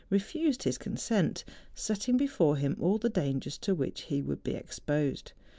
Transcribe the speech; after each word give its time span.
refused 0.09 0.63
his 0.63 0.79
consent, 0.79 1.43
setting 1.75 2.17
before 2.17 2.55
him 2.57 2.75
all 2.79 2.97
the 2.97 3.07
dangers 3.07 3.55
to 3.59 3.75
which 3.75 4.01
he 4.09 4.19
would 4.19 4.41
be 4.43 4.55
exposed. 4.55 5.31